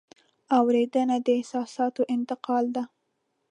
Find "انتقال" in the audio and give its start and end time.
2.15-2.65